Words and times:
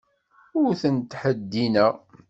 Ur 0.61 0.71
ten-ttheddineɣ. 0.81 1.93